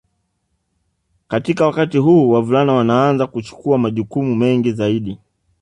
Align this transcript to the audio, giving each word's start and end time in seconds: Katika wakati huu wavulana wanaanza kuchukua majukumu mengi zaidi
Katika 1.27 1.65
wakati 1.65 1.97
huu 1.97 2.29
wavulana 2.29 2.73
wanaanza 2.73 3.27
kuchukua 3.27 3.77
majukumu 3.77 4.35
mengi 4.35 4.71
zaidi 4.73 5.17